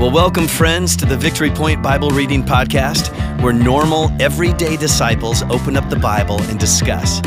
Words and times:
Well, 0.00 0.10
welcome, 0.10 0.48
friends, 0.48 0.96
to 0.96 1.04
the 1.04 1.14
Victory 1.14 1.50
Point 1.50 1.82
Bible 1.82 2.08
Reading 2.08 2.42
Podcast, 2.42 3.12
where 3.42 3.52
normal, 3.52 4.10
everyday 4.18 4.78
disciples 4.78 5.42
open 5.42 5.76
up 5.76 5.90
the 5.90 5.96
Bible 5.96 6.40
and 6.44 6.58
discuss. 6.58 7.20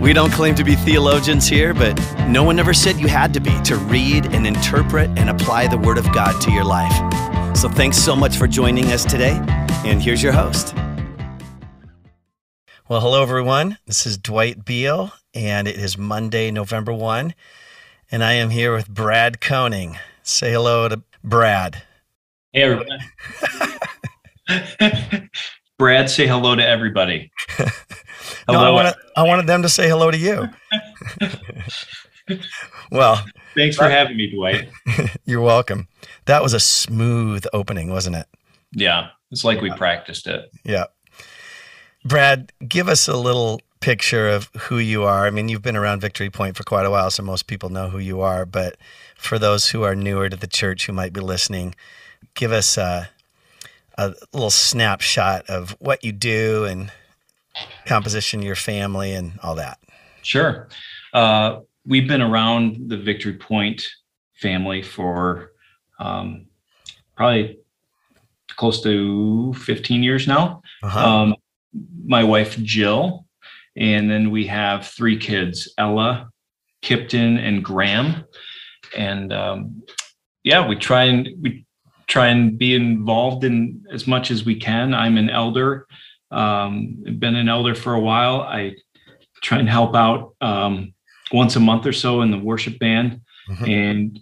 We 0.00 0.14
don't 0.14 0.32
claim 0.32 0.54
to 0.54 0.64
be 0.64 0.76
theologians 0.76 1.46
here, 1.46 1.74
but 1.74 1.94
no 2.26 2.42
one 2.42 2.58
ever 2.58 2.72
said 2.72 2.96
you 2.96 3.06
had 3.06 3.34
to 3.34 3.40
be 3.40 3.60
to 3.64 3.76
read 3.76 4.32
and 4.32 4.46
interpret 4.46 5.10
and 5.18 5.28
apply 5.28 5.66
the 5.66 5.76
Word 5.76 5.98
of 5.98 6.10
God 6.14 6.40
to 6.40 6.50
your 6.50 6.64
life. 6.64 6.90
So 7.54 7.68
thanks 7.68 7.98
so 7.98 8.16
much 8.16 8.38
for 8.38 8.46
joining 8.46 8.86
us 8.92 9.04
today, 9.04 9.38
and 9.84 10.02
here's 10.02 10.22
your 10.22 10.32
host. 10.32 10.74
Well, 12.88 13.02
hello, 13.02 13.20
everyone. 13.20 13.76
This 13.84 14.06
is 14.06 14.16
Dwight 14.16 14.64
Beal, 14.64 15.12
and 15.34 15.68
it 15.68 15.76
is 15.76 15.98
Monday, 15.98 16.50
November 16.50 16.94
1, 16.94 17.34
and 18.10 18.24
I 18.24 18.32
am 18.32 18.48
here 18.48 18.72
with 18.72 18.88
Brad 18.88 19.38
Koning. 19.38 19.98
Say 20.22 20.52
hello 20.52 20.88
to 20.88 21.02
Brad. 21.22 21.82
Hey, 22.56 22.62
everybody. 22.62 22.88
Brad, 25.78 26.08
say 26.08 26.26
hello 26.26 26.54
to 26.54 26.66
everybody. 26.66 27.30
No, 28.48 28.60
I, 28.60 28.70
wanted, 28.70 28.94
I 29.14 29.24
wanted 29.24 29.46
them 29.46 29.60
to 29.60 29.68
say 29.68 29.90
hello 29.90 30.10
to 30.10 30.16
you. 30.16 30.48
well, 32.90 33.22
thanks 33.54 33.76
for 33.76 33.90
having 33.90 34.16
me, 34.16 34.30
Dwight. 34.30 34.70
You're 35.26 35.42
welcome. 35.42 35.86
That 36.24 36.42
was 36.42 36.54
a 36.54 36.60
smooth 36.60 37.44
opening, 37.52 37.90
wasn't 37.90 38.16
it? 38.16 38.26
Yeah, 38.72 39.08
it's 39.30 39.44
like 39.44 39.60
we 39.60 39.70
practiced 39.72 40.26
it. 40.26 40.50
Yeah. 40.64 40.86
Brad, 42.06 42.52
give 42.66 42.88
us 42.88 43.06
a 43.06 43.18
little 43.18 43.60
picture 43.80 44.30
of 44.30 44.48
who 44.60 44.78
you 44.78 45.02
are. 45.02 45.26
I 45.26 45.30
mean, 45.30 45.50
you've 45.50 45.60
been 45.60 45.76
around 45.76 46.00
Victory 46.00 46.30
Point 46.30 46.56
for 46.56 46.64
quite 46.64 46.86
a 46.86 46.90
while, 46.90 47.10
so 47.10 47.22
most 47.22 47.48
people 47.48 47.68
know 47.68 47.90
who 47.90 47.98
you 47.98 48.22
are. 48.22 48.46
But 48.46 48.78
for 49.14 49.38
those 49.38 49.68
who 49.68 49.82
are 49.82 49.94
newer 49.94 50.30
to 50.30 50.36
the 50.36 50.46
church 50.46 50.86
who 50.86 50.94
might 50.94 51.12
be 51.12 51.20
listening, 51.20 51.74
give 52.34 52.52
us 52.52 52.76
a, 52.76 53.08
a 53.98 54.14
little 54.32 54.50
snapshot 54.50 55.46
of 55.48 55.70
what 55.80 56.04
you 56.04 56.12
do 56.12 56.64
and 56.64 56.90
composition 57.86 58.42
your 58.42 58.56
family 58.56 59.12
and 59.12 59.38
all 59.42 59.54
that. 59.54 59.78
Sure. 60.22 60.68
Uh, 61.12 61.60
we've 61.86 62.08
been 62.08 62.22
around 62.22 62.88
the 62.90 62.96
Victory 62.96 63.34
Point 63.34 63.86
family 64.34 64.82
for 64.82 65.52
um, 65.98 66.46
probably 67.16 67.58
close 68.56 68.82
to 68.82 69.54
15 69.54 70.02
years 70.02 70.26
now. 70.26 70.62
Uh-huh. 70.82 71.06
Um, 71.06 71.36
my 72.04 72.24
wife, 72.24 72.56
Jill, 72.58 73.26
and 73.76 74.10
then 74.10 74.30
we 74.30 74.46
have 74.46 74.86
three 74.86 75.18
kids 75.18 75.72
Ella, 75.78 76.30
Kipton, 76.82 77.38
and 77.38 77.64
Graham. 77.64 78.24
And 78.96 79.32
um, 79.32 79.82
yeah, 80.42 80.66
we 80.66 80.76
try 80.76 81.04
and 81.04 81.28
we 81.40 81.66
try 82.06 82.28
and 82.28 82.56
be 82.56 82.74
involved 82.74 83.44
in 83.44 83.84
as 83.92 84.06
much 84.06 84.30
as 84.30 84.44
we 84.44 84.56
can. 84.56 84.94
I'm 84.94 85.18
an 85.18 85.30
elder, 85.30 85.86
um, 86.30 86.96
been 87.18 87.36
an 87.36 87.48
elder 87.48 87.74
for 87.74 87.94
a 87.94 88.00
while. 88.00 88.42
I 88.42 88.76
try 89.42 89.58
and 89.58 89.68
help 89.68 89.94
out 89.94 90.34
um, 90.40 90.94
once 91.32 91.56
a 91.56 91.60
month 91.60 91.86
or 91.86 91.92
so 91.92 92.22
in 92.22 92.30
the 92.30 92.38
worship 92.38 92.78
band, 92.78 93.20
mm-hmm. 93.48 93.64
and 93.64 94.20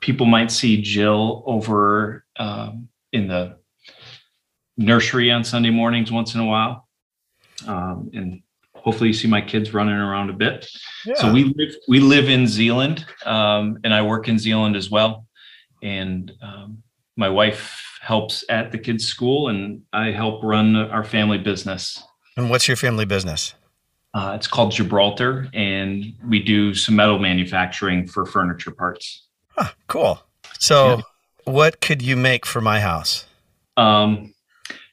people 0.00 0.26
might 0.26 0.50
see 0.50 0.82
Jill 0.82 1.42
over 1.46 2.24
um, 2.36 2.88
in 3.12 3.28
the 3.28 3.58
nursery 4.76 5.30
on 5.30 5.44
Sunday 5.44 5.70
mornings 5.70 6.10
once 6.10 6.34
in 6.34 6.40
a 6.40 6.46
while, 6.46 6.88
um, 7.66 8.10
and 8.12 8.42
hopefully 8.74 9.08
you 9.08 9.14
see 9.14 9.28
my 9.28 9.40
kids 9.40 9.72
running 9.72 9.94
around 9.94 10.30
a 10.30 10.32
bit. 10.32 10.68
Yeah. 11.04 11.14
So 11.14 11.32
we 11.32 11.44
live 11.44 11.74
we 11.86 12.00
live 12.00 12.28
in 12.28 12.46
Zeeland 12.46 13.06
um, 13.24 13.78
and 13.84 13.94
I 13.94 14.02
work 14.02 14.28
in 14.28 14.38
Zeeland 14.38 14.74
as 14.74 14.90
well, 14.90 15.26
and 15.82 16.32
um, 16.42 16.82
my 17.20 17.28
wife 17.28 17.98
helps 18.00 18.44
at 18.48 18.72
the 18.72 18.78
kids' 18.78 19.04
school, 19.04 19.48
and 19.48 19.82
I 19.92 20.10
help 20.10 20.42
run 20.42 20.74
our 20.74 21.04
family 21.04 21.38
business. 21.38 22.02
And 22.36 22.50
what's 22.50 22.66
your 22.66 22.78
family 22.78 23.04
business? 23.04 23.54
Uh, 24.14 24.32
it's 24.34 24.48
called 24.48 24.72
Gibraltar, 24.72 25.48
and 25.52 26.14
we 26.26 26.42
do 26.42 26.74
some 26.74 26.96
metal 26.96 27.18
manufacturing 27.18 28.08
for 28.08 28.24
furniture 28.26 28.72
parts. 28.72 29.26
Huh, 29.50 29.68
cool. 29.86 30.20
So, 30.58 30.96
yeah. 30.96 31.02
what 31.44 31.80
could 31.80 32.02
you 32.02 32.16
make 32.16 32.46
for 32.46 32.60
my 32.60 32.80
house? 32.80 33.26
Um, 33.76 34.34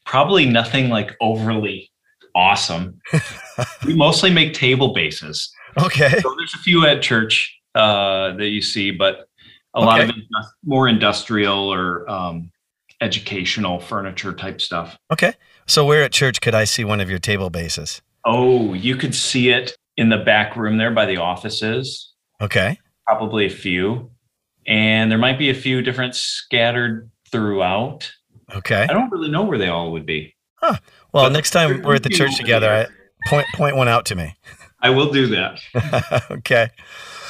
probably 0.06 0.46
nothing 0.46 0.90
like 0.90 1.16
overly 1.22 1.90
awesome. 2.36 3.02
we 3.86 3.96
mostly 3.96 4.30
make 4.30 4.54
table 4.54 4.94
bases. 4.94 5.52
Okay. 5.82 6.20
So 6.22 6.36
there's 6.38 6.54
a 6.54 6.60
few 6.60 6.86
at 6.86 7.02
church 7.02 7.58
uh, 7.74 8.34
that 8.36 8.50
you 8.50 8.62
see, 8.62 8.92
but 8.92 9.27
a 9.76 9.80
okay. 9.80 9.86
lot 9.86 10.02
of 10.02 10.16
more 10.64 10.88
industrial 10.88 11.72
or 11.72 12.10
um, 12.10 12.52
educational 13.02 13.80
furniture 13.80 14.34
type 14.34 14.62
stuff. 14.62 14.98
Okay. 15.12 15.34
So 15.66 15.86
where 15.86 16.04
at 16.04 16.12
church 16.12 16.42
could 16.42 16.56
I 16.56 16.64
see 16.64 16.84
one 16.84 17.00
of 17.00 17.10
your 17.10 17.20
table 17.20 17.50
bases? 17.50 18.02
Oh, 18.26 18.74
you 18.74 18.96
could 18.96 19.14
see 19.14 19.50
it 19.50 19.78
in 19.98 20.10
the 20.10 20.18
back 20.18 20.56
room 20.56 20.78
there 20.78 20.92
by 20.92 21.06
the 21.06 21.18
offices. 21.18 22.14
Okay. 22.42 22.80
Probably 23.06 23.46
a 23.46 23.50
few. 23.50 24.12
And 24.66 25.10
there 25.12 25.18
might 25.18 25.40
be 25.40 25.50
a 25.50 25.54
few 25.54 25.82
different 25.82 26.16
scattered 26.16 27.10
throughout. 27.32 28.12
Okay. 28.54 28.84
I 28.90 28.94
don't 28.94 29.12
really 29.12 29.30
know 29.30 29.44
where 29.44 29.58
they 29.58 29.70
all 29.70 29.92
would 29.92 30.06
be. 30.06 30.36
Huh. 30.56 30.78
Well, 31.14 31.26
but 31.26 31.34
next 31.34 31.52
time 31.52 31.82
we're 31.84 31.96
at 31.96 32.04
the 32.04 32.10
church 32.10 32.36
together, 32.38 32.70
I, 32.70 32.88
point 33.30 33.48
point 33.54 33.76
one 33.76 33.88
out 33.88 34.06
to 34.08 34.16
me. 34.16 34.36
I 34.82 34.90
will 34.92 35.12
do 35.12 35.28
that. 35.28 36.28
okay. 36.32 36.70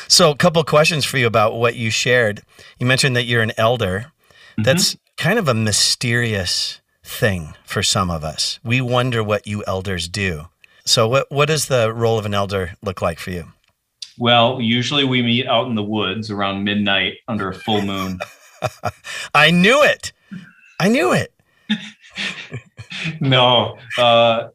So, 0.07 0.31
a 0.31 0.35
couple 0.35 0.63
questions 0.63 1.05
for 1.05 1.17
you 1.17 1.27
about 1.27 1.55
what 1.55 1.75
you 1.75 1.89
shared. 1.89 2.41
You 2.79 2.85
mentioned 2.85 3.15
that 3.15 3.25
you're 3.25 3.41
an 3.41 3.51
elder. 3.57 4.11
Mm-hmm. 4.51 4.63
That's 4.63 4.95
kind 5.17 5.37
of 5.37 5.47
a 5.47 5.53
mysterious 5.53 6.79
thing 7.03 7.55
for 7.65 7.83
some 7.83 8.09
of 8.09 8.23
us. 8.23 8.59
We 8.63 8.81
wonder 8.81 9.23
what 9.23 9.47
you 9.47 9.63
elders 9.67 10.07
do. 10.07 10.47
So, 10.85 11.07
what, 11.07 11.31
what 11.31 11.47
does 11.47 11.67
the 11.67 11.93
role 11.93 12.17
of 12.17 12.25
an 12.25 12.33
elder 12.33 12.75
look 12.81 13.01
like 13.01 13.19
for 13.19 13.31
you? 13.31 13.51
Well, 14.17 14.61
usually 14.61 15.03
we 15.03 15.21
meet 15.21 15.45
out 15.45 15.67
in 15.67 15.75
the 15.75 15.83
woods 15.83 16.31
around 16.31 16.63
midnight 16.63 17.15
under 17.27 17.49
a 17.49 17.53
full 17.53 17.81
moon. 17.81 18.19
I 19.35 19.51
knew 19.51 19.83
it. 19.83 20.11
I 20.79 20.87
knew 20.87 21.13
it. 21.13 21.33
no. 23.21 23.77
Uh, 23.97 24.49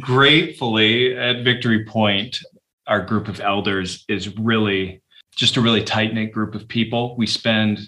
gratefully, 0.00 1.16
at 1.16 1.44
Victory 1.44 1.84
Point, 1.84 2.38
our 2.86 3.00
group 3.00 3.28
of 3.28 3.40
elders 3.40 4.04
is 4.08 4.36
really 4.38 5.02
just 5.36 5.56
a 5.56 5.60
really 5.60 5.84
tight 5.84 6.14
knit 6.14 6.32
group 6.32 6.54
of 6.54 6.66
people. 6.66 7.16
We 7.16 7.26
spend 7.26 7.78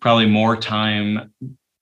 probably 0.00 0.26
more 0.26 0.56
time 0.56 1.32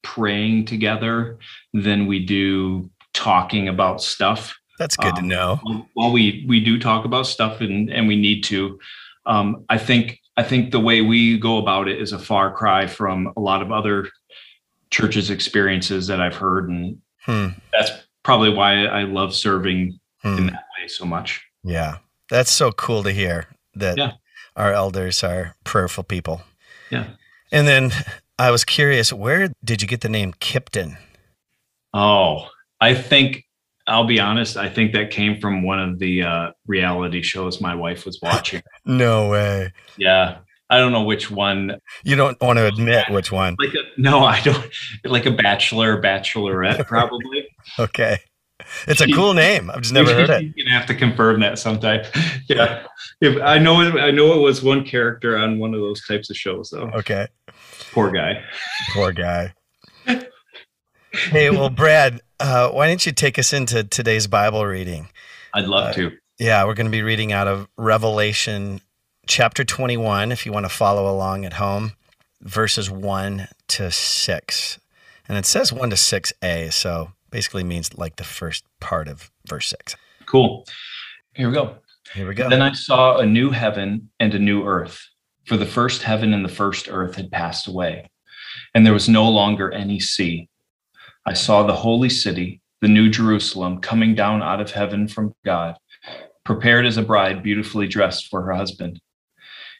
praying 0.02 0.64
together 0.64 1.38
than 1.74 2.06
we 2.06 2.24
do 2.24 2.90
talking 3.12 3.68
about 3.68 4.00
stuff. 4.00 4.56
That's 4.78 4.96
good 4.96 5.14
um, 5.14 5.16
to 5.16 5.22
know. 5.22 5.60
While 5.94 6.12
we 6.12 6.44
we 6.48 6.60
do 6.60 6.78
talk 6.78 7.04
about 7.04 7.26
stuff 7.26 7.60
and 7.60 7.90
and 7.90 8.06
we 8.06 8.16
need 8.16 8.44
to, 8.44 8.78
um, 9.26 9.64
I 9.68 9.76
think 9.76 10.20
I 10.36 10.44
think 10.44 10.70
the 10.70 10.80
way 10.80 11.00
we 11.02 11.38
go 11.38 11.58
about 11.58 11.88
it 11.88 12.00
is 12.00 12.12
a 12.12 12.18
far 12.18 12.52
cry 12.52 12.86
from 12.86 13.32
a 13.36 13.40
lot 13.40 13.60
of 13.60 13.72
other 13.72 14.08
churches' 14.90 15.30
experiences 15.30 16.06
that 16.06 16.20
I've 16.20 16.36
heard, 16.36 16.70
and 16.70 16.98
hmm. 17.24 17.48
that's 17.72 17.90
probably 18.28 18.50
why 18.50 18.84
I 18.84 19.04
love 19.04 19.34
serving 19.34 19.98
hmm. 20.20 20.36
in 20.36 20.46
that 20.48 20.64
way 20.78 20.86
so 20.86 21.06
much. 21.06 21.42
Yeah, 21.64 21.96
that's 22.28 22.52
so 22.52 22.72
cool 22.72 23.02
to 23.04 23.10
hear 23.10 23.46
that 23.74 23.96
yeah. 23.96 24.12
our 24.54 24.70
elders 24.70 25.24
are 25.24 25.54
prayerful 25.64 26.04
people. 26.04 26.42
Yeah. 26.90 27.06
And 27.50 27.66
then 27.66 27.90
I 28.38 28.50
was 28.50 28.66
curious, 28.66 29.14
where 29.14 29.48
did 29.64 29.80
you 29.80 29.88
get 29.88 30.02
the 30.02 30.10
name 30.10 30.34
Kipton? 30.34 30.98
Oh, 31.94 32.48
I 32.82 32.92
think 32.94 33.46
I'll 33.86 34.04
be 34.04 34.20
honest. 34.20 34.58
I 34.58 34.68
think 34.68 34.92
that 34.92 35.10
came 35.10 35.40
from 35.40 35.62
one 35.62 35.80
of 35.80 35.98
the 35.98 36.22
uh, 36.22 36.50
reality 36.66 37.22
shows 37.22 37.62
my 37.62 37.74
wife 37.74 38.04
was 38.04 38.20
watching. 38.20 38.60
no 38.84 39.30
way. 39.30 39.72
Yeah, 39.96 40.40
I 40.68 40.76
don't 40.76 40.92
know 40.92 41.04
which 41.04 41.30
one. 41.30 41.78
You 42.04 42.14
don't 42.16 42.38
want 42.42 42.58
to 42.58 42.66
admit 42.66 43.08
which 43.08 43.32
one. 43.32 43.56
Like 43.58 43.72
a, 43.72 44.00
no, 44.00 44.26
I 44.26 44.40
don't. 44.42 44.70
Like 45.06 45.24
a 45.24 45.30
bachelor, 45.30 46.02
bachelorette, 46.02 46.86
probably. 46.86 47.47
okay. 47.78 48.18
It's 48.88 49.00
a 49.00 49.10
cool 49.12 49.34
name. 49.34 49.70
I've 49.70 49.82
just 49.82 49.94
never 49.94 50.12
heard 50.12 50.30
it. 50.30 50.42
You're 50.56 50.66
gonna 50.66 50.76
have 50.76 50.88
to 50.88 50.94
confirm 50.94 51.40
that 51.40 51.58
sometime. 51.58 52.04
Yeah, 52.48 52.86
if, 53.20 53.40
I 53.42 53.58
know. 53.58 53.82
It, 53.82 54.00
I 54.00 54.10
know 54.10 54.32
it 54.32 54.40
was 54.40 54.62
one 54.62 54.82
character 54.82 55.36
on 55.36 55.58
one 55.58 55.74
of 55.74 55.80
those 55.80 56.02
types 56.06 56.30
of 56.30 56.36
shows, 56.36 56.70
though. 56.70 56.90
Okay. 56.94 57.26
Poor 57.92 58.10
guy. 58.10 58.42
Poor 58.94 59.12
guy. 59.12 59.52
hey, 61.12 61.50
well, 61.50 61.68
Brad, 61.68 62.22
uh, 62.40 62.70
why 62.70 62.86
don't 62.86 63.04
you 63.04 63.12
take 63.12 63.38
us 63.38 63.52
into 63.52 63.84
today's 63.84 64.26
Bible 64.26 64.64
reading? 64.64 65.08
I'd 65.52 65.66
love 65.66 65.90
uh, 65.90 65.92
to. 65.92 66.12
Yeah, 66.38 66.64
we're 66.64 66.72
going 66.72 66.86
to 66.86 66.90
be 66.90 67.02
reading 67.02 67.32
out 67.32 67.48
of 67.48 67.68
Revelation 67.76 68.80
chapter 69.26 69.64
21, 69.64 70.32
if 70.32 70.46
you 70.46 70.52
want 70.52 70.64
to 70.64 70.70
follow 70.70 71.12
along 71.12 71.44
at 71.44 71.54
home, 71.54 71.92
verses 72.40 72.90
1 72.90 73.48
to 73.68 73.90
6. 73.90 74.80
And 75.28 75.36
it 75.36 75.44
says 75.44 75.72
1 75.72 75.90
to 75.90 75.96
6a, 75.96 76.72
so 76.72 77.12
basically 77.30 77.64
means 77.64 77.96
like 77.96 78.16
the 78.16 78.24
first 78.24 78.64
part 78.80 79.08
of 79.08 79.30
verse 79.46 79.68
6. 79.68 79.96
Cool. 80.26 80.64
Here 81.34 81.48
we 81.48 81.54
go. 81.54 81.76
Here 82.14 82.26
we 82.26 82.34
go. 82.34 82.48
Then 82.48 82.62
I 82.62 82.72
saw 82.72 83.18
a 83.18 83.26
new 83.26 83.50
heaven 83.50 84.10
and 84.18 84.34
a 84.34 84.38
new 84.38 84.64
earth, 84.64 85.00
for 85.46 85.56
the 85.56 85.66
first 85.66 86.02
heaven 86.02 86.32
and 86.32 86.44
the 86.44 86.48
first 86.48 86.88
earth 86.90 87.16
had 87.16 87.30
passed 87.30 87.68
away, 87.68 88.10
and 88.74 88.84
there 88.84 88.94
was 88.94 89.08
no 89.08 89.28
longer 89.28 89.70
any 89.70 90.00
sea. 90.00 90.48
I 91.26 91.34
saw 91.34 91.62
the 91.62 91.74
holy 91.74 92.08
city, 92.08 92.62
the 92.80 92.88
new 92.88 93.10
Jerusalem, 93.10 93.80
coming 93.80 94.14
down 94.14 94.42
out 94.42 94.60
of 94.60 94.70
heaven 94.70 95.06
from 95.06 95.34
God, 95.44 95.76
prepared 96.44 96.86
as 96.86 96.96
a 96.96 97.02
bride 97.02 97.42
beautifully 97.42 97.86
dressed 97.86 98.28
for 98.28 98.42
her 98.42 98.54
husband. 98.54 99.00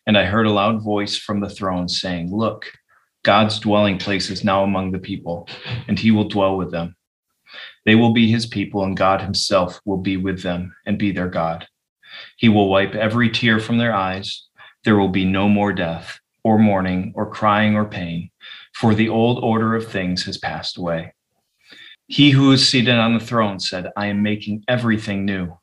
And 0.07 0.17
I 0.17 0.25
heard 0.25 0.47
a 0.47 0.53
loud 0.53 0.83
voice 0.83 1.17
from 1.17 1.41
the 1.41 1.49
throne 1.49 1.89
saying, 1.89 2.35
Look, 2.35 2.71
God's 3.23 3.59
dwelling 3.59 3.99
place 3.99 4.31
is 4.31 4.45
now 4.45 4.65
among 4.65 4.93
the 4.93 4.99
people, 4.99 5.49
and 5.87 5.99
he 5.99 6.11
will 6.11 6.29
dwell 6.29 6.57
with 6.57 6.71
them. 6.71 6.95
They 7.89 7.95
will 7.95 8.13
be 8.13 8.31
his 8.31 8.45
people, 8.45 8.85
and 8.85 8.95
God 8.95 9.23
himself 9.23 9.81
will 9.87 9.97
be 9.97 10.19
with 10.19 10.43
them 10.43 10.77
and 10.85 10.99
be 10.99 11.11
their 11.11 11.31
God. 11.31 11.67
He 12.37 12.51
will 12.51 12.69
wipe 12.69 12.95
every 12.95 13.31
tear 13.31 13.59
from 13.59 13.79
their 13.79 13.95
eyes. 13.95 14.47
There 14.85 14.99
will 14.99 15.09
be 15.09 15.25
no 15.25 15.49
more 15.49 15.73
death, 15.73 16.21
or 16.45 16.59
mourning, 16.59 17.15
or 17.17 17.31
crying, 17.31 17.77
or 17.77 17.87
pain, 17.87 18.31
for 18.75 18.95
the 18.95 19.09
old 19.09 19.43
order 19.43 19.75
of 19.75 19.89
things 19.89 20.25
has 20.25 20.37
passed 20.37 20.77
away. 20.77 21.15
He 22.09 22.33
who 22.33 22.53
is 22.53 22.69
seated 22.69 22.99
on 22.99 23.15
the 23.15 23.25
throne 23.25 23.59
said, 23.59 23.91
I 23.97 24.09
am 24.09 24.23
making 24.23 24.65
everything 24.69 25.25
new. 25.25 25.59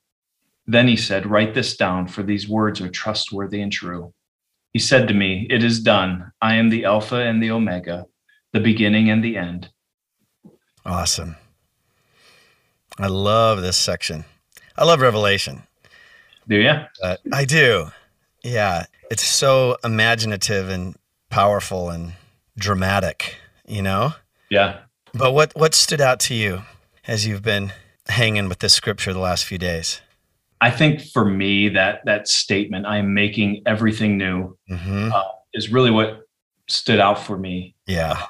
Then 0.65 0.87
he 0.87 0.97
said, 0.97 1.29
Write 1.29 1.53
this 1.53 1.77
down, 1.77 2.07
for 2.07 2.23
these 2.23 2.49
words 2.49 2.81
are 2.81 2.89
trustworthy 2.89 3.61
and 3.61 3.71
true. 3.71 4.15
He 4.73 4.79
said 4.79 5.07
to 5.09 5.13
me, 5.13 5.45
It 5.51 5.63
is 5.63 5.79
done. 5.79 6.31
I 6.41 6.55
am 6.55 6.69
the 6.69 6.85
Alpha 6.85 7.17
and 7.17 7.39
the 7.43 7.51
Omega, 7.51 8.07
the 8.51 8.61
beginning 8.61 9.11
and 9.11 9.23
the 9.23 9.37
end. 9.37 9.69
Awesome. 10.83 11.35
I 12.97 13.07
love 13.07 13.61
this 13.61 13.77
section. 13.77 14.25
I 14.77 14.85
love 14.85 15.01
Revelation. 15.01 15.63
Do 16.47 16.57
you? 16.57 16.71
Uh, 17.03 17.17
I 17.33 17.45
do. 17.45 17.91
Yeah. 18.43 18.85
It's 19.09 19.23
so 19.23 19.77
imaginative 19.83 20.69
and 20.69 20.95
powerful 21.29 21.89
and 21.89 22.13
dramatic, 22.57 23.35
you 23.67 23.81
know? 23.81 24.13
Yeah. 24.49 24.79
But 25.13 25.33
what, 25.33 25.53
what 25.55 25.73
stood 25.73 26.01
out 26.01 26.19
to 26.21 26.33
you 26.35 26.61
as 27.07 27.25
you've 27.25 27.41
been 27.41 27.73
hanging 28.07 28.47
with 28.49 28.59
this 28.59 28.73
scripture 28.73 29.13
the 29.13 29.19
last 29.19 29.45
few 29.45 29.57
days? 29.57 30.01
I 30.61 30.71
think 30.71 31.01
for 31.01 31.25
me 31.25 31.69
that 31.69 32.01
that 32.05 32.27
statement, 32.27 32.85
"I 32.85 32.97
am 32.97 33.13
making 33.13 33.61
everything 33.65 34.17
new," 34.17 34.57
Mm-hmm. 34.71 35.11
uh, 35.13 35.21
is 35.53 35.69
really 35.69 35.91
what 35.91 36.25
stood 36.67 36.99
out 36.99 37.19
for 37.19 37.37
me. 37.37 37.75
Yeah. 37.85 38.25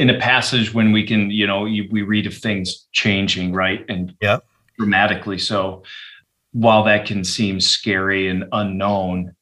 In 0.00 0.08
a 0.08 0.18
passage 0.18 0.72
when 0.72 0.92
we 0.92 1.06
can, 1.06 1.30
you 1.30 1.46
know, 1.46 1.66
you, 1.66 1.86
we 1.90 2.00
read 2.00 2.26
of 2.26 2.34
things 2.34 2.88
changing, 2.92 3.52
right, 3.52 3.84
and 3.86 4.14
Yep. 4.22 4.46
dramatically. 4.78 5.36
So, 5.36 5.82
while 6.52 6.82
that 6.84 7.04
can 7.04 7.22
seem 7.22 7.60
scary 7.60 8.26
and 8.26 8.44
unknown, 8.50 9.34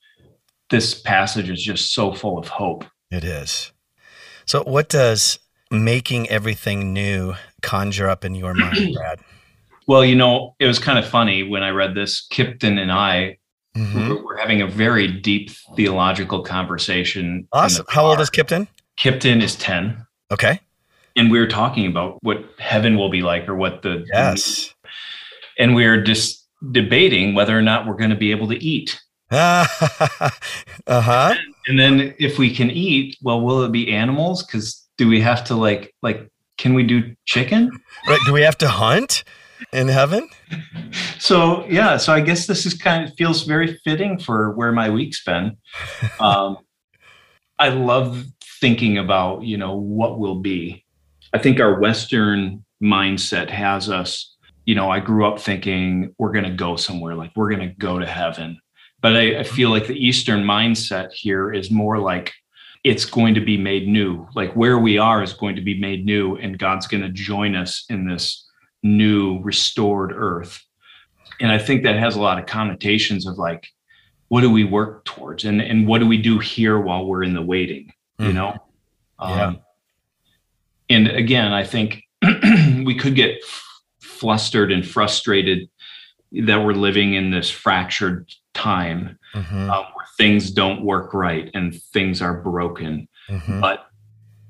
this 0.69 1.01
passage 1.01 1.49
is 1.49 1.63
just 1.63 1.95
so 1.95 2.13
full 2.13 2.39
of 2.39 2.49
hope. 2.49 2.85
It 3.09 3.23
is. 3.23 3.71
So, 4.47 4.65
what 4.65 4.89
does 4.89 5.39
making 5.71 6.29
everything 6.29 6.93
new 6.93 7.35
conjure 7.63 8.09
up 8.11 8.25
in 8.25 8.35
your 8.35 8.53
mind, 8.53 8.93
Brad? 8.95 9.21
Well, 9.87 10.05
you 10.05 10.17
know, 10.17 10.57
it 10.59 10.67
was 10.67 10.81
kind 10.81 10.99
of 10.99 11.07
funny 11.07 11.45
when 11.45 11.63
I 11.63 11.71
read 11.71 11.95
this. 11.95 12.27
Kipton 12.33 12.81
and 12.81 12.91
I 12.91 13.39
Mhm. 13.77 14.09
we're, 14.09 14.25
we're 14.25 14.37
having 14.39 14.61
a 14.61 14.67
very 14.67 15.07
deep 15.07 15.53
theological 15.77 16.43
conversation. 16.43 17.47
Awesome. 17.53 17.87
How 17.89 18.07
old 18.07 18.21
is 18.21 18.29
Kipton? 18.29 18.67
Kipton? 18.99 19.41
Is 19.41 19.55
ten. 19.55 20.05
Okay. 20.31 20.61
and 21.17 21.31
we 21.31 21.39
were 21.39 21.47
talking 21.47 21.87
about 21.87 22.19
what 22.23 22.45
heaven 22.59 22.97
will 22.97 23.11
be 23.11 23.23
like 23.23 23.49
or 23.49 23.55
what 23.55 23.83
the 23.83 24.05
Yes. 24.13 24.75
and 25.59 25.75
we 25.75 25.85
are 25.87 26.03
just 26.03 26.47
debating 26.73 27.35
whether 27.35 27.57
or 27.57 27.63
not 27.63 27.87
we're 27.87 27.97
going 27.97 28.11
to 28.11 28.17
be 28.17 28.31
able 28.31 28.49
to 28.49 28.57
eat 28.63 29.01
uh 29.31 29.67
huh. 30.89 31.35
and 31.67 31.79
then 31.79 32.15
if 32.19 32.39
we 32.39 32.55
can 32.55 32.71
eat 32.71 33.17
well 33.23 33.41
will 33.41 33.63
it 33.63 33.73
be 33.73 33.93
animals 33.93 34.43
because 34.45 34.87
do 34.97 35.07
we 35.09 35.21
have 35.21 35.45
to 35.45 35.55
like 35.55 35.95
like 36.03 36.29
can 36.57 36.75
we 36.75 36.83
do 36.83 37.15
chicken 37.27 37.71
Right. 38.09 38.19
Do 38.27 38.33
we 38.33 38.43
have 38.43 38.59
to 38.59 38.69
hunt 38.69 39.25
in 39.73 39.89
heaven? 39.89 40.29
so 41.19 41.67
yeah 41.69 41.97
so 41.99 42.13
i 42.13 42.21
guess 42.21 42.47
this 42.47 42.65
is 42.65 42.75
kind 42.75 43.05
of 43.07 43.15
feels 43.17 43.43
very 43.45 43.79
fitting 43.85 44.19
for 44.19 44.53
where 44.53 44.73
my 44.73 44.89
week's 44.89 45.23
been 45.25 45.57
um, 46.21 46.57
i 47.59 47.69
love 47.69 48.25
thinking 48.61 48.99
about 48.99 49.43
you 49.43 49.57
know 49.57 49.77
what 49.77 50.19
will 50.19 50.37
be. 50.37 50.85
I 51.33 51.39
think 51.39 51.61
our 51.61 51.79
western 51.79 52.65
mindset 52.83 53.51
has 53.51 53.91
us 53.91 54.37
you 54.65 54.75
know 54.75 54.89
i 54.89 55.01
grew 55.01 55.27
up 55.27 55.41
thinking 55.41 56.15
we're 56.17 56.31
going 56.31 56.45
to 56.45 56.53
go 56.53 56.77
somewhere 56.77 57.17
like 57.17 57.33
we're 57.35 57.51
going 57.51 57.69
to 57.69 57.75
go 57.75 57.99
to 57.99 58.07
heaven. 58.07 58.61
But 59.01 59.17
I, 59.17 59.41
I 59.41 59.43
feel 59.45 59.71
like 59.71 59.87
the 59.87 60.07
eastern 60.07 60.43
mindset 60.43 61.13
here 61.13 61.53
is 61.53 61.71
more 61.71 61.99
like 61.99 62.33
it's 62.85 63.05
going 63.05 63.35
to 63.35 63.41
be 63.41 63.57
made 63.57 63.87
new. 63.87 64.27
Like 64.35 64.53
where 64.55 64.79
we 64.79 64.99
are 64.99 65.23
is 65.23 65.33
going 65.33 65.57
to 65.57 65.63
be 65.63 65.79
made 65.81 66.05
new 66.05 66.37
and 66.37 66.59
god's 66.59 66.87
going 66.87 67.03
to 67.03 67.11
join 67.11 67.55
us 67.55 67.85
in 67.89 68.09
this 68.09 68.47
new 68.83 69.41
restored 69.43 70.13
earth. 70.13 70.65
And 71.41 71.51
i 71.51 71.59
think 71.59 71.83
that 71.83 71.99
has 71.99 72.17
a 72.17 72.21
lot 72.21 72.39
of 72.39 72.47
connotations 72.47 73.27
of 73.27 73.39
like 73.39 73.67
what 74.29 74.43
do 74.43 74.51
we 74.51 74.65
work 74.65 75.05
towards? 75.05 75.45
And 75.45 75.61
and 75.61 75.87
what 75.87 75.99
do 75.99 76.07
we 76.07 76.19
do 76.19 76.39
here 76.39 76.79
while 76.79 77.07
we're 77.07 77.25
in 77.25 77.35
the 77.35 77.43
waiting 77.43 77.93
you 78.19 78.29
Mhm. 78.31 78.35
know 78.35 78.55
Yeah. 79.21 79.47
um, 79.47 79.61
and 80.91 81.09
again 81.09 81.53
i 81.53 81.65
think 81.65 82.03
we 82.85 82.95
could 82.95 83.15
get 83.15 83.43
flustered 84.01 84.73
and 84.73 84.87
frustrated 84.87 85.69
that 86.33 86.57
we're 86.65 86.73
living 86.75 87.15
in 87.15 87.31
this 87.31 87.49
fractured 87.51 88.29
time 88.55 89.19
Mhm. 89.35 89.71
uh, 89.71 89.85
where 89.95 90.07
things 90.17 90.51
don't 90.51 90.83
work 90.83 91.15
right 91.15 91.51
and 91.55 91.75
things 91.93 92.21
are 92.21 92.43
broken 92.43 93.09
Mhm. 93.29 93.61
but 93.61 93.87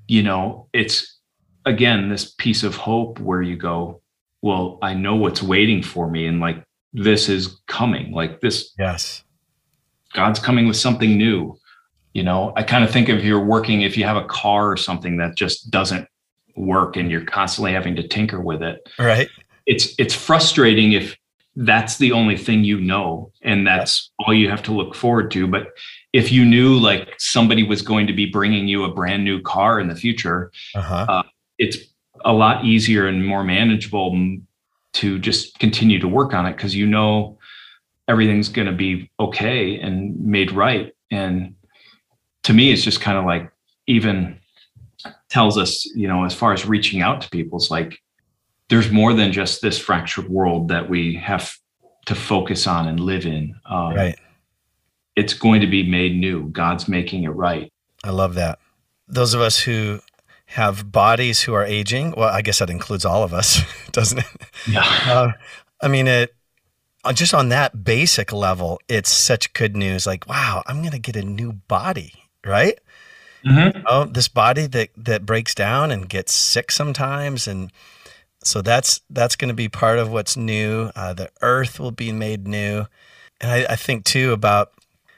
you 0.07 0.23
know 0.23 0.69
it's 0.73 1.19
again 1.67 2.09
this 2.09 2.33
piece 2.35 2.63
of 2.63 2.75
hope 2.77 3.19
where 3.21 3.43
you 3.43 3.57
go 3.57 4.01
well 4.43 4.79
i 4.83 4.95
know 4.95 5.17
what's 5.17 5.43
waiting 5.43 5.83
for 5.83 6.11
me 6.11 6.27
and 6.27 6.41
like 6.41 6.65
this 6.95 7.29
is 7.29 7.61
coming 7.67 8.13
like 8.13 8.41
this 8.41 8.73
Yes. 8.79 9.25
god's 10.15 10.39
coming 10.39 10.67
with 10.67 10.77
something 10.77 11.19
new 11.19 11.58
you 12.19 12.25
know 12.29 12.41
i 12.61 12.63
kind 12.73 12.83
of 12.85 12.91
think 12.91 13.09
of 13.09 13.25
you're 13.29 13.45
working 13.57 13.79
if 13.89 13.95
you 13.99 14.05
have 14.11 14.17
a 14.25 14.29
car 14.43 14.63
or 14.73 14.77
something 14.89 15.15
that 15.23 15.31
just 15.37 15.71
doesn't 15.79 16.07
work 16.57 16.97
and 16.99 17.07
you're 17.13 17.25
constantly 17.39 17.73
having 17.79 17.95
to 18.01 18.05
tinker 18.17 18.41
with 18.51 18.61
it 18.71 18.77
Right. 18.99 19.29
it's 19.73 19.85
it's 20.03 20.15
frustrating 20.29 20.89
if 21.01 21.07
that's 21.71 21.95
the 21.99 22.11
only 22.21 22.37
thing 22.47 22.61
you 22.71 22.79
know 22.93 23.31
and 23.51 23.59
that's 23.71 24.11
all 24.21 24.35
you 24.41 24.49
have 24.55 24.63
to 24.69 24.73
look 24.81 24.93
forward 25.03 25.31
to 25.37 25.47
but 25.47 25.65
if 26.13 26.27
you 26.33 26.43
knew 26.55 26.71
like 26.91 27.05
somebody 27.35 27.63
was 27.73 27.81
going 27.83 28.07
to 28.11 28.13
be 28.23 28.27
bringing 28.39 28.67
you 28.73 28.79
a 28.85 28.93
brand 28.99 29.23
new 29.29 29.39
car 29.55 29.73
in 29.83 29.87
the 29.93 29.97
future 30.05 30.41
Uh 30.75 30.83
huh. 30.91 31.23
it's 31.59 31.79
a 32.25 32.33
lot 32.33 32.65
easier 32.65 33.07
and 33.11 33.19
more 33.33 33.45
manageable 33.45 34.09
to 35.01 35.19
just 35.29 35.59
continue 35.65 35.99
to 36.01 36.09
work 36.19 36.31
on 36.39 36.45
it 36.47 36.55
because 36.57 36.75
you 36.75 36.87
know 36.97 37.39
everything's 38.13 38.49
going 38.57 38.67
to 38.75 38.79
be 38.87 38.93
okay 39.21 39.79
and 39.85 39.95
made 40.37 40.51
right 40.65 40.87
and 41.11 41.55
to 42.49 42.55
me 42.55 42.73
it's 42.73 42.83
just 42.83 43.01
kind 43.01 43.17
of 43.17 43.25
like 43.25 43.51
even 43.87 44.39
tells 45.31 45.57
us 45.57 45.87
you 45.95 46.09
know 46.09 46.25
as 46.25 46.35
far 46.35 46.53
as 46.53 46.67
reaching 46.67 47.01
out 47.01 47.21
to 47.21 47.31
people 47.31 47.59
it's 47.59 47.71
like 47.71 47.99
there's 48.69 48.91
more 48.91 49.15
than 49.15 49.33
just 49.33 49.63
this 49.63 49.79
fractured 49.79 50.29
world 50.29 50.69
that 50.69 50.91
we 50.91 51.15
have 51.15 51.57
to 52.05 52.15
focus 52.15 52.67
on 52.67 52.89
and 52.89 53.01
live 53.01 53.25
in 53.25 53.55
um, 53.67 53.95
right. 53.95 54.19
it's 55.17 55.33
going 55.33 55.61
to 55.61 55.67
be 55.67 55.89
made 55.89 56.17
new 56.17 56.49
god's 56.49 56.89
making 56.89 57.23
it 57.23 57.31
right 57.31 57.73
I 58.05 58.11
love 58.11 58.35
that. 58.35 58.59
Those 59.07 59.35
of 59.35 59.41
us 59.41 59.61
who 59.61 60.01
have 60.47 60.93
bodies 60.93 61.43
who 61.43 61.55
are 61.55 61.65
aging, 61.65 62.15
well, 62.17 62.29
I 62.29 62.43
guess 62.43 62.59
that 62.61 62.71
includes 62.71 63.05
all 63.05 63.23
of 63.23 63.35
us, 63.35 63.61
doesn't 63.93 64.19
it? 64.19 64.27
yeah 64.67 64.83
Uh, 65.07 65.33
I 65.81 65.89
mean, 65.89 66.07
it 66.07 66.35
just 67.15 67.33
on 67.33 67.49
that 67.51 67.85
basic 67.85 68.33
level, 68.33 68.81
it's 68.89 69.11
such 69.11 69.53
good 69.53 69.77
news. 69.77 70.07
Like, 70.07 70.29
wow, 70.29 70.63
I'm 70.67 70.79
going 70.79 70.93
to 70.93 70.99
get 70.99 71.17
a 71.17 71.23
new 71.23 71.53
body, 71.53 72.13
right? 72.49 72.79
Mhm. 73.45 73.83
Oh, 73.87 74.05
this 74.05 74.29
body 74.29 74.67
that 74.67 74.91
that 74.97 75.25
breaks 75.25 75.55
down 75.55 75.91
and 75.91 76.09
gets 76.09 76.33
sick 76.33 76.73
sometimes, 76.73 77.47
and 77.47 77.71
so 78.43 78.63
that's 78.63 79.01
that's 79.11 79.37
going 79.37 79.49
to 79.49 79.55
be 79.55 79.69
part 79.69 79.99
of 79.99 80.11
what's 80.11 80.37
new. 80.37 80.91
Uh, 80.97 81.13
the 81.13 81.31
earth 81.41 81.79
will 81.79 81.93
be 81.93 82.13
made 82.13 82.49
new, 82.49 82.87
and 83.41 83.51
I, 83.51 83.73
I 83.73 83.77
think 83.77 84.05
too 84.05 84.33
about 84.33 84.73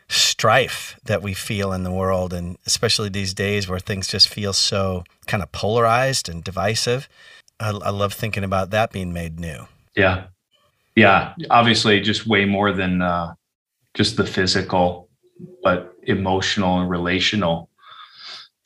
strife 0.08 0.98
that 1.04 1.22
we 1.22 1.32
feel 1.34 1.72
in 1.72 1.84
the 1.84 1.90
world, 1.90 2.32
and 2.32 2.58
especially 2.66 3.08
these 3.08 3.32
days 3.32 3.68
where 3.68 3.78
things 3.78 4.08
just 4.08 4.28
feel 4.28 4.52
so 4.52 5.04
kind 5.26 5.42
of 5.42 5.52
polarized 5.52 6.28
and 6.28 6.42
divisive. 6.42 7.08
I, 7.60 7.70
I 7.70 7.90
love 7.90 8.12
thinking 8.12 8.42
about 8.42 8.70
that 8.70 8.92
being 8.92 9.12
made 9.12 9.38
new. 9.38 9.66
Yeah. 9.94 10.24
Yeah. 10.96 11.34
Obviously, 11.50 12.00
just 12.00 12.26
way 12.26 12.44
more 12.44 12.72
than 12.72 13.02
uh, 13.02 13.34
just 13.94 14.16
the 14.16 14.26
physical, 14.26 15.08
but 15.62 15.94
emotional 16.04 16.80
and 16.80 16.90
relational. 16.90 17.68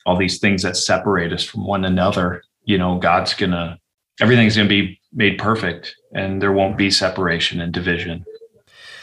All 0.05 0.17
these 0.17 0.39
things 0.39 0.61
that 0.63 0.77
separate 0.77 1.33
us 1.33 1.43
from 1.43 1.65
one 1.65 1.85
another. 1.85 2.43
You 2.63 2.77
know, 2.77 2.97
God's 2.97 3.33
to, 3.51 3.79
everything's 4.19 4.55
to 4.67 4.69
be 4.69 4.99
made 5.13 5.37
perfect 5.37 5.95
and 6.13 6.41
there 6.41 6.51
won't 6.51 6.77
be 6.77 6.91
separation 6.91 7.61
and 7.61 7.73
division. 7.73 8.25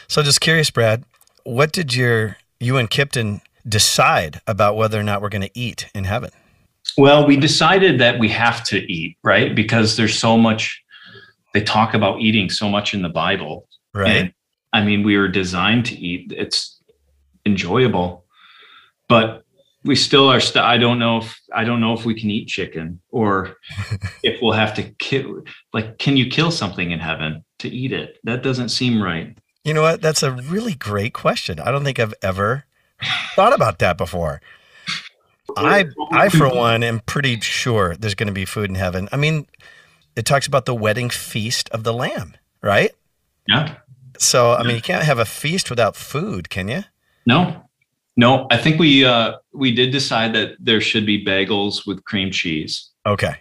So, 0.07 0.21
just 0.21 0.41
curious, 0.41 0.69
Brad, 0.69 1.03
what 1.43 1.71
did 1.71 1.95
your 1.95 2.37
you 2.59 2.77
and 2.77 2.89
Kipton 2.89 3.41
decide 3.67 4.41
about 4.47 4.75
whether 4.75 4.99
or 4.99 5.03
not 5.03 5.21
we're 5.21 5.29
going 5.29 5.41
to 5.41 5.51
eat 5.53 5.89
in 5.93 6.03
heaven? 6.03 6.31
Well, 6.97 7.25
we 7.25 7.37
decided 7.37 7.99
that 7.99 8.19
we 8.19 8.29
have 8.29 8.63
to 8.65 8.79
eat, 8.91 9.17
right? 9.23 9.55
Because 9.55 9.97
there's 9.97 10.17
so 10.17 10.37
much, 10.37 10.83
they 11.53 11.61
talk 11.61 11.93
about 11.93 12.19
eating 12.19 12.49
so 12.49 12.69
much 12.69 12.93
in 12.93 13.01
the 13.01 13.09
Bible. 13.09 13.67
Right. 13.93 14.11
And, 14.11 14.33
I 14.73 14.83
mean, 14.83 15.03
we 15.03 15.17
were 15.17 15.27
designed 15.27 15.85
to 15.87 15.95
eat. 15.95 16.33
It's 16.35 16.79
enjoyable, 17.45 18.25
but 19.07 19.43
we 19.83 19.95
still 19.95 20.29
are. 20.29 20.39
St- 20.39 20.63
I 20.63 20.77
don't 20.77 20.99
know 20.99 21.17
if 21.17 21.39
I 21.53 21.63
don't 21.63 21.81
know 21.81 21.93
if 21.93 22.05
we 22.05 22.19
can 22.19 22.29
eat 22.29 22.47
chicken 22.47 23.01
or 23.09 23.57
if 24.23 24.41
we'll 24.41 24.53
have 24.53 24.73
to 24.75 24.83
kill. 24.83 25.43
Like, 25.73 25.97
can 25.97 26.17
you 26.17 26.29
kill 26.29 26.51
something 26.51 26.91
in 26.91 26.99
heaven 26.99 27.43
to 27.59 27.69
eat 27.69 27.91
it? 27.91 28.17
That 28.23 28.43
doesn't 28.43 28.69
seem 28.69 29.01
right. 29.01 29.37
You 29.63 29.73
know 29.73 29.81
what? 29.81 30.01
That's 30.01 30.23
a 30.23 30.31
really 30.31 30.73
great 30.73 31.13
question. 31.13 31.59
I 31.59 31.71
don't 31.71 31.83
think 31.83 31.99
I've 31.99 32.13
ever 32.21 32.65
thought 33.35 33.53
about 33.53 33.79
that 33.79 33.97
before. 33.97 34.41
I, 35.55 35.85
I 36.11 36.29
for 36.29 36.49
one, 36.49 36.83
am 36.83 37.01
pretty 37.01 37.39
sure 37.39 37.95
there's 37.95 38.15
going 38.15 38.27
to 38.27 38.33
be 38.33 38.45
food 38.45 38.69
in 38.69 38.75
heaven. 38.75 39.07
I 39.11 39.17
mean, 39.17 39.45
it 40.15 40.25
talks 40.25 40.47
about 40.47 40.65
the 40.65 40.75
wedding 40.75 41.09
feast 41.09 41.69
of 41.69 41.83
the 41.83 41.93
Lamb, 41.93 42.35
right? 42.61 42.91
Yeah. 43.47 43.75
So, 44.17 44.53
I 44.53 44.63
mean, 44.63 44.75
you 44.75 44.81
can't 44.81 45.03
have 45.03 45.19
a 45.19 45.25
feast 45.25 45.69
without 45.69 45.95
food, 45.95 46.49
can 46.49 46.67
you? 46.67 46.83
No. 47.25 47.63
No. 48.15 48.47
I 48.51 48.57
think 48.57 48.79
we 48.79 49.05
uh 49.05 49.33
we 49.53 49.73
did 49.73 49.91
decide 49.91 50.33
that 50.33 50.55
there 50.59 50.81
should 50.81 51.05
be 51.05 51.23
bagels 51.23 51.85
with 51.87 52.03
cream 52.05 52.31
cheese 52.31 52.89
Okay, 53.05 53.35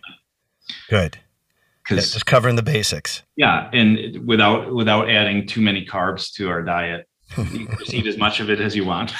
good. 0.88 1.16
Yeah, 1.16 1.96
because 1.96 2.12
just 2.12 2.26
covering 2.26 2.56
the 2.56 2.62
basics. 2.62 3.22
yeah, 3.36 3.70
and 3.72 4.26
without 4.26 4.72
without 4.74 5.08
adding 5.10 5.46
too 5.46 5.60
many 5.60 5.84
carbs 5.84 6.32
to 6.34 6.48
our 6.48 6.62
diet. 6.62 7.08
You 7.36 7.66
can 7.66 7.78
just 7.78 7.94
eat 7.94 8.06
as 8.06 8.18
much 8.18 8.40
of 8.40 8.50
it 8.50 8.60
as 8.60 8.76
you 8.76 8.84
want. 8.84 9.14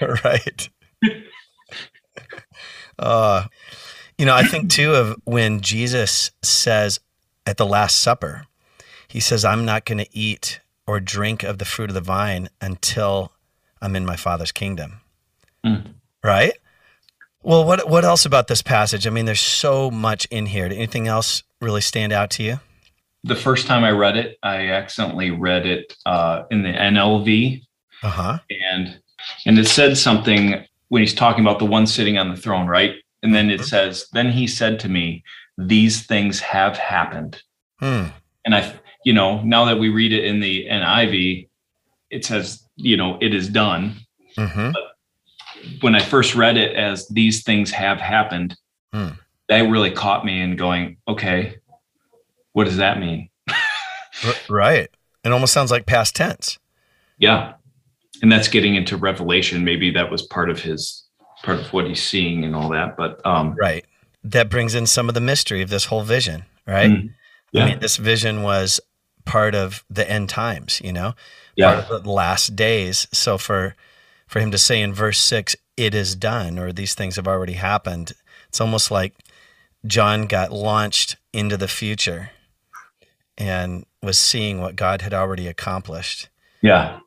right. 0.24 0.68
uh, 2.98 3.46
you 4.16 4.24
know, 4.24 4.34
I 4.34 4.44
think 4.44 4.70
too 4.70 4.94
of 4.94 5.16
when 5.24 5.60
Jesus 5.60 6.30
says 6.42 7.00
at 7.46 7.56
the 7.56 7.66
Last 7.66 7.98
Supper, 7.98 8.44
he 9.08 9.18
says, 9.18 9.44
I'm 9.44 9.64
not 9.64 9.84
going 9.84 9.98
to 9.98 10.06
eat 10.16 10.60
or 10.86 11.00
drink 11.00 11.42
of 11.42 11.58
the 11.58 11.64
fruit 11.64 11.90
of 11.90 11.94
the 11.94 12.00
vine 12.00 12.48
until 12.60 13.32
I'm 13.80 13.96
in 13.96 14.04
my 14.04 14.16
Father's 14.16 14.52
kingdom. 14.52 15.00
Mm. 15.64 15.94
Right? 16.22 16.52
Well, 17.42 17.64
what, 17.64 17.88
what 17.88 18.04
else 18.04 18.26
about 18.26 18.48
this 18.48 18.60
passage? 18.62 19.06
I 19.06 19.10
mean, 19.10 19.24
there's 19.24 19.40
so 19.40 19.90
much 19.90 20.26
in 20.26 20.46
here. 20.46 20.68
Did 20.68 20.76
anything 20.76 21.08
else 21.08 21.42
really 21.60 21.80
stand 21.80 22.12
out 22.12 22.30
to 22.30 22.42
you? 22.42 22.60
The 23.24 23.36
first 23.36 23.66
time 23.66 23.84
I 23.84 23.90
read 23.90 24.16
it, 24.16 24.38
I 24.42 24.68
accidentally 24.68 25.30
read 25.30 25.66
it 25.66 25.96
uh, 26.06 26.44
in 26.50 26.62
the 26.62 26.70
NLV, 26.72 27.62
Uh 28.02 28.08
huh. 28.08 28.38
and 28.50 28.98
and 29.44 29.58
it 29.58 29.66
said 29.66 29.98
something 29.98 30.64
when 30.88 31.02
he's 31.02 31.12
talking 31.14 31.44
about 31.44 31.58
the 31.58 31.66
one 31.66 31.86
sitting 31.86 32.16
on 32.16 32.30
the 32.30 32.36
throne, 32.40 32.66
right? 32.66 32.94
And 33.22 33.34
then 33.34 33.50
it 33.50 33.62
says, 33.66 34.08
"Then 34.14 34.30
he 34.30 34.46
said 34.46 34.80
to 34.80 34.88
me, 34.88 35.22
These 35.58 36.06
things 36.06 36.40
have 36.40 36.78
happened." 36.78 37.42
Hmm. 37.78 38.04
And 38.46 38.54
I, 38.54 38.72
you 39.04 39.12
know, 39.12 39.42
now 39.42 39.66
that 39.66 39.78
we 39.78 39.90
read 39.90 40.14
it 40.14 40.24
in 40.24 40.40
the 40.40 40.66
NIV, 40.66 41.46
it 42.08 42.24
says, 42.24 42.66
you 42.82 42.96
know, 42.96 43.18
it 43.20 43.34
is 43.34 43.48
done. 43.48 43.96
hmm 44.36 44.70
When 45.80 45.94
I 45.94 46.00
first 46.00 46.34
read 46.34 46.56
it 46.56 46.74
as 46.76 47.06
these 47.08 47.42
things 47.42 47.70
have 47.70 48.00
happened, 48.00 48.56
Hmm. 48.92 49.10
that 49.48 49.60
really 49.70 49.90
caught 49.90 50.24
me 50.24 50.40
in 50.40 50.56
going, 50.56 50.96
okay, 51.06 51.56
what 52.52 52.64
does 52.64 52.78
that 52.78 52.98
mean? 52.98 53.28
Right. 54.48 54.88
It 55.24 55.32
almost 55.32 55.52
sounds 55.52 55.70
like 55.70 55.86
past 55.86 56.16
tense. 56.16 56.58
Yeah. 57.18 57.54
And 58.22 58.30
that's 58.32 58.48
getting 58.48 58.74
into 58.74 58.96
revelation. 58.96 59.64
Maybe 59.64 59.90
that 59.92 60.10
was 60.10 60.22
part 60.22 60.50
of 60.50 60.60
his 60.60 61.04
part 61.42 61.58
of 61.60 61.72
what 61.72 61.86
he's 61.86 62.02
seeing 62.02 62.44
and 62.44 62.54
all 62.56 62.68
that. 62.70 62.96
But 62.96 63.24
um 63.24 63.54
Right. 63.58 63.84
That 64.24 64.50
brings 64.50 64.74
in 64.74 64.86
some 64.86 65.08
of 65.08 65.14
the 65.14 65.20
mystery 65.20 65.62
of 65.62 65.70
this 65.70 65.86
whole 65.86 66.02
vision, 66.02 66.44
right? 66.66 66.90
Mm. 66.90 67.14
yeah, 67.52 67.64
I 67.64 67.66
mean, 67.70 67.78
this 67.80 67.96
vision 67.96 68.42
was 68.42 68.78
part 69.24 69.54
of 69.54 69.84
the 69.90 70.08
end 70.10 70.28
times, 70.28 70.80
you 70.82 70.92
know, 70.92 71.14
yeah, 71.56 71.74
part 71.80 71.90
of 71.90 72.04
the 72.04 72.10
last 72.10 72.56
days. 72.56 73.06
So 73.12 73.38
for 73.38 73.76
for 74.26 74.40
him 74.40 74.50
to 74.50 74.58
say 74.58 74.80
in 74.80 74.92
verse 74.92 75.18
six, 75.18 75.56
"It 75.76 75.94
is 75.94 76.14
done," 76.16 76.58
or 76.58 76.72
"These 76.72 76.94
things 76.94 77.16
have 77.16 77.28
already 77.28 77.54
happened," 77.54 78.12
it's 78.48 78.60
almost 78.60 78.90
like 78.90 79.14
John 79.86 80.26
got 80.26 80.52
launched 80.52 81.16
into 81.32 81.56
the 81.56 81.68
future 81.68 82.30
and 83.38 83.86
was 84.02 84.18
seeing 84.18 84.60
what 84.60 84.76
God 84.76 85.02
had 85.02 85.14
already 85.14 85.46
accomplished. 85.46 86.28
yeah. 86.62 86.98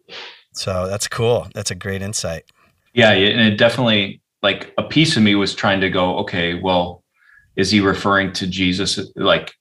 So 0.56 0.88
that's 0.88 1.08
cool. 1.08 1.48
That's 1.56 1.72
a 1.72 1.76
great 1.76 2.04
insight. 2.04 2.46
Yeah, 2.94 3.14
yeah, 3.14 3.30
and 3.30 3.42
it 3.42 3.58
definitely 3.58 4.22
like 4.44 4.72
a 4.78 4.84
piece 4.84 5.18
of 5.18 5.24
me 5.24 5.34
was 5.34 5.56
trying 5.56 5.82
to 5.82 5.90
go, 5.90 6.18
okay, 6.20 6.54
well, 6.54 7.04
is 7.56 7.72
he 7.72 7.80
referring 7.80 8.34
to 8.34 8.46
Jesus 8.46 9.00
like 9.16 9.54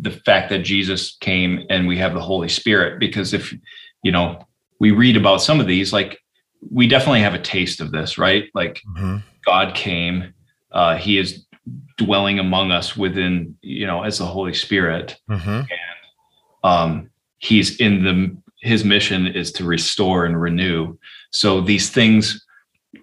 the 0.00 0.10
fact 0.10 0.50
that 0.50 0.60
Jesus 0.60 1.16
came 1.20 1.64
and 1.70 1.86
we 1.86 1.98
have 1.98 2.14
the 2.14 2.20
Holy 2.20 2.48
Spirit? 2.48 3.00
Because 3.00 3.32
if 3.32 3.54
you 4.02 4.12
know, 4.12 4.46
we 4.78 4.90
read 4.90 5.16
about 5.16 5.42
some 5.42 5.60
of 5.60 5.66
these, 5.66 5.92
like 5.92 6.18
we 6.70 6.86
definitely 6.86 7.20
have 7.20 7.34
a 7.34 7.40
taste 7.40 7.80
of 7.80 7.92
this, 7.92 8.18
right? 8.18 8.44
Like 8.54 8.82
hmm 8.96 9.18
God 9.44 9.76
came, 9.76 10.34
uh, 10.72 10.96
he 10.96 11.18
is 11.18 11.46
dwelling 11.96 12.40
among 12.40 12.72
us 12.72 12.96
within, 12.96 13.56
you 13.62 13.86
know, 13.86 14.02
as 14.02 14.18
the 14.18 14.26
Holy 14.26 14.54
Spirit. 14.54 15.16
hmm 15.28 15.60
Um, 16.64 17.10
he's 17.38 17.76
in 17.80 18.02
the 18.04 18.36
his 18.60 18.84
mission 18.84 19.26
is 19.26 19.52
to 19.52 19.64
restore 19.64 20.24
and 20.24 20.40
renew. 20.40 20.96
So 21.30 21.60
these 21.60 21.90
things, 21.90 22.44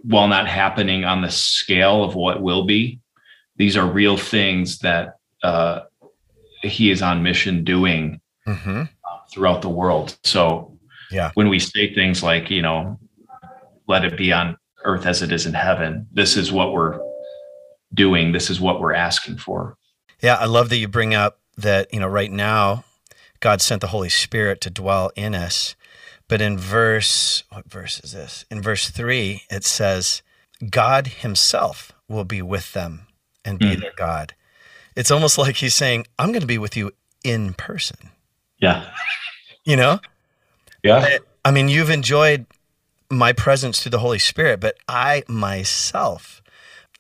while 0.04 0.28
not 0.28 0.48
happening 0.48 1.06
on 1.06 1.22
the 1.22 1.30
scale 1.30 2.04
of 2.04 2.16
what 2.16 2.42
will 2.42 2.66
be, 2.66 3.00
these 3.56 3.78
are 3.78 3.86
real 3.86 4.18
things 4.18 4.80
that 4.80 5.16
uh, 5.44 5.82
he 6.64 6.92
is 6.92 7.02
on 7.02 7.24
mission 7.24 7.64
doing 7.64 8.20
hmm 8.46 8.82
uh, 8.82 9.18
throughout 9.32 9.62
the 9.62 9.70
world. 9.70 10.18
So 10.24 10.78
Yeah. 11.12 11.32
when 11.36 11.50
we 11.50 11.60
say 11.60 11.94
things 11.94 12.24
like, 12.24 12.50
you 12.50 12.62
know, 12.62 13.00
let 13.88 14.06
it 14.06 14.18
be 14.18 14.32
on 14.32 14.58
earth 14.86 15.06
as 15.06 15.22
it 15.22 15.32
is 15.32 15.46
in 15.46 15.54
heaven, 15.54 16.08
this 16.12 16.38
is 16.38 16.52
what 16.52 16.74
we're 16.74 17.00
doing. 17.94 18.32
This 18.32 18.50
is 18.50 18.60
what 18.60 18.80
we're 18.80 18.94
asking 18.94 19.38
for. 19.38 19.78
Yeah, 20.22 20.36
I 20.36 20.46
love 20.46 20.70
that 20.70 20.78
you 20.78 20.88
bring 20.88 21.14
up 21.14 21.40
that, 21.58 21.94
you 21.94 22.00
know, 22.00 22.08
right 22.08 22.32
now 22.32 22.86
God 23.40 23.62
sent 23.62 23.82
the 23.82 23.88
Holy 23.88 24.10
Spirit 24.10 24.62
to 24.62 24.70
dwell 24.70 25.12
in 25.16 25.36
us. 25.36 25.76
But 26.30 26.42
in 26.42 26.58
verse, 26.58 27.44
what 27.50 27.70
verse 27.70 28.00
is 28.00 28.14
this? 28.14 28.46
In 28.50 28.62
verse 28.62 28.90
three, 28.90 29.44
it 29.52 29.66
says, 29.66 30.22
God 30.70 31.08
Himself 31.08 31.92
will 32.08 32.24
be 32.24 32.42
with 32.42 32.72
them 32.72 33.08
and 33.44 33.60
be 33.60 33.76
Mm. 33.76 33.82
their 33.82 33.92
God. 33.98 34.34
It's 34.96 35.12
almost 35.12 35.38
like 35.38 35.58
He's 35.58 35.76
saying, 35.76 36.06
I'm 36.20 36.30
going 36.32 36.42
to 36.42 36.48
be 36.48 36.58
with 36.58 36.76
you 36.78 36.92
in 37.24 37.54
person. 37.54 37.98
Yeah. 38.60 38.90
You 39.66 39.76
know, 39.78 40.00
Yeah. 40.84 41.18
I 41.46 41.52
mean, 41.52 41.68
you've 41.70 41.90
enjoyed 41.90 42.46
my 43.10 43.34
presence 43.34 43.82
through 43.82 43.92
the 43.92 44.00
Holy 44.00 44.20
Spirit, 44.20 44.60
but 44.60 44.76
I 44.88 45.24
myself, 45.28 46.42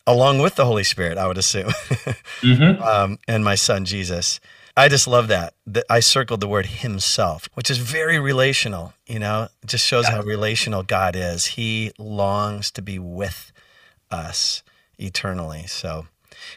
along 0.05 0.39
with 0.39 0.55
the 0.55 0.65
Holy 0.65 0.83
Spirit, 0.83 1.17
I 1.17 1.27
would 1.27 1.37
assume, 1.37 1.71
hmm 2.41 2.81
um, 2.81 3.19
and 3.27 3.43
my 3.43 3.55
son 3.55 3.85
Jesus. 3.85 4.39
I 4.75 4.87
just 4.87 5.07
love 5.07 5.27
that. 5.27 5.53
That 5.67 5.85
I 5.89 5.99
circled 5.99 6.39
the 6.41 6.47
word 6.47 6.65
himself, 6.65 7.47
which 7.53 7.69
is 7.69 7.77
very 7.77 8.19
relational. 8.19 8.93
You 9.05 9.19
know, 9.19 9.49
it 9.61 9.67
just 9.67 9.85
shows 9.85 10.07
how 10.07 10.21
relational 10.21 10.83
God 10.83 11.15
is. 11.15 11.45
He 11.45 11.91
longs 11.99 12.71
to 12.71 12.81
be 12.81 12.97
with 12.97 13.51
us 14.09 14.63
eternally. 14.97 15.65
So, 15.67 16.07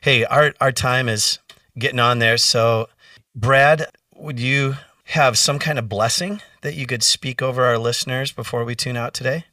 hey, 0.01 0.25
our 0.25 0.55
our 0.61 0.73
time 0.73 1.09
is 1.09 1.39
getting 1.79 2.01
on 2.01 2.19
there. 2.19 2.37
So, 2.37 2.89
Brad, 3.35 3.87
would 4.15 4.41
you 4.41 4.77
have 5.05 5.39
some 5.39 5.59
kind 5.59 5.79
of 5.79 5.89
blessing 5.89 6.43
that 6.63 6.75
you 6.75 6.87
could 6.87 7.03
speak 7.03 7.43
over 7.43 7.65
our 7.65 7.79
listeners 7.79 8.33
before 8.33 8.65
we 8.65 8.75
tune 8.75 8.97
out 8.97 9.15
today? 9.15 9.45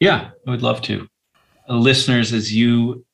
Yeah, 0.00 0.30
I 0.46 0.50
would 0.50 0.62
love 0.62 0.82
to. 0.82 1.08
Uh, 1.68 1.74
listeners, 1.76 2.32
as 2.32 2.54
you 2.54 3.04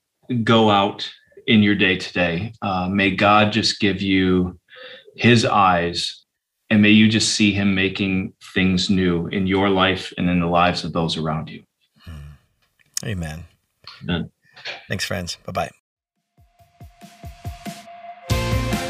go 0.42 0.70
out 0.70 1.10
in 1.46 1.62
your 1.62 1.74
day 1.74 1.96
today, 1.96 2.52
uh, 2.62 2.88
may 2.88 3.10
God 3.14 3.52
just 3.52 3.80
give 3.80 4.02
you 4.02 4.58
his 5.16 5.44
eyes 5.44 6.24
and 6.70 6.82
may 6.82 6.90
you 6.90 7.08
just 7.08 7.34
see 7.34 7.52
him 7.52 7.74
making 7.74 8.34
things 8.54 8.90
new 8.90 9.26
in 9.28 9.46
your 9.46 9.70
life 9.70 10.12
and 10.18 10.28
in 10.28 10.40
the 10.40 10.46
lives 10.46 10.84
of 10.84 10.92
those 10.92 11.16
around 11.16 11.48
you. 11.48 11.62
Amen. 13.04 13.44
Amen. 14.02 14.30
Thanks, 14.88 15.04
friends. 15.04 15.38
Bye 15.44 15.52
bye. 15.52 15.77